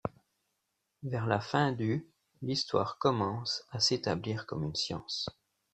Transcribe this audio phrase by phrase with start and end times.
[1.03, 2.07] Vers la fin du
[2.41, 5.27] l’histoire commence à s’établir comme une science.